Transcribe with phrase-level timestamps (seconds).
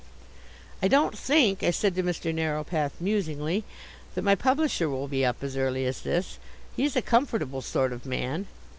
[0.81, 2.33] "I don't think," I said to Mr.
[2.33, 3.65] Narrowpath musingly,
[4.15, 6.39] "that my publisher will be up as early as this.
[6.75, 8.47] He's a comfortable sort of man."